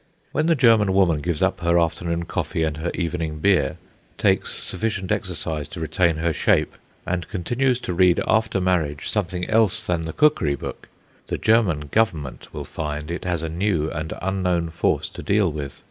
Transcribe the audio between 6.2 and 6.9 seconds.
shape,